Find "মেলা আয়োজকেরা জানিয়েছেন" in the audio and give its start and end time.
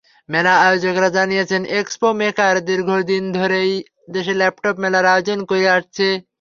0.29-1.61